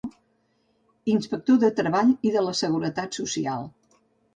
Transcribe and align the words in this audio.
Inspector 1.13 1.61
de 1.67 1.71
Treball 1.83 2.11
i 2.31 2.35
de 2.39 2.47
la 2.49 2.59
Seguretat 2.65 3.23
Social. 3.23 3.75